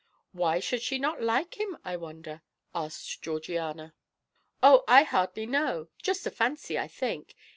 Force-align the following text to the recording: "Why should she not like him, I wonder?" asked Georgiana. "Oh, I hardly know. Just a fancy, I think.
"Why 0.31 0.59
should 0.59 0.81
she 0.81 0.97
not 0.97 1.21
like 1.21 1.59
him, 1.59 1.77
I 1.85 1.95
wonder?" 1.95 2.41
asked 2.73 3.21
Georgiana. 3.21 3.93
"Oh, 4.63 4.83
I 4.87 5.03
hardly 5.03 5.45
know. 5.45 5.89
Just 6.01 6.25
a 6.25 6.31
fancy, 6.31 6.75
I 6.79 6.87
think. 6.87 7.35